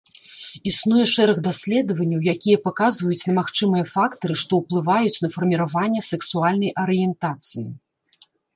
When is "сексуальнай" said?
6.11-6.71